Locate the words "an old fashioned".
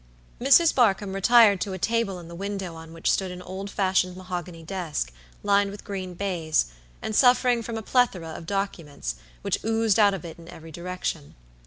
3.29-4.17